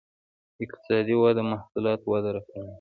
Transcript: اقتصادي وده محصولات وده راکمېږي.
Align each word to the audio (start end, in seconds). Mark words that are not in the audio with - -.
اقتصادي 0.63 1.13
وده 1.23 1.41
محصولات 1.51 1.99
وده 2.11 2.29
راکمېږي. 2.35 2.69